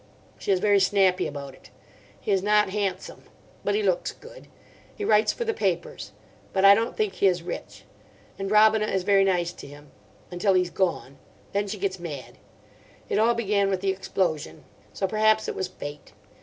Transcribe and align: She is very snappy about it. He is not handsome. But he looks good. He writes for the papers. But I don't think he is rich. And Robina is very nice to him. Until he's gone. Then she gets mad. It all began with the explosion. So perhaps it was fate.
She 0.39 0.51
is 0.51 0.59
very 0.59 0.79
snappy 0.79 1.27
about 1.27 1.53
it. 1.53 1.69
He 2.19 2.31
is 2.31 2.41
not 2.41 2.71
handsome. 2.71 3.21
But 3.63 3.75
he 3.75 3.83
looks 3.83 4.11
good. 4.13 4.47
He 4.95 5.05
writes 5.05 5.31
for 5.31 5.45
the 5.45 5.53
papers. 5.53 6.11
But 6.53 6.65
I 6.65 6.73
don't 6.73 6.97
think 6.97 7.13
he 7.13 7.27
is 7.27 7.43
rich. 7.43 7.83
And 8.39 8.49
Robina 8.49 8.87
is 8.87 9.03
very 9.03 9.23
nice 9.23 9.53
to 9.53 9.67
him. 9.67 9.91
Until 10.31 10.55
he's 10.55 10.71
gone. 10.71 11.19
Then 11.51 11.67
she 11.67 11.77
gets 11.77 11.99
mad. 11.99 12.39
It 13.09 13.19
all 13.19 13.35
began 13.35 13.69
with 13.69 13.81
the 13.81 13.91
explosion. 13.91 14.63
So 14.91 15.05
perhaps 15.07 15.47
it 15.47 15.53
was 15.53 15.67
fate. 15.67 16.13